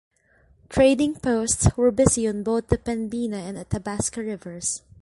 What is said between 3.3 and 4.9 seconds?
and Athabasca rivers.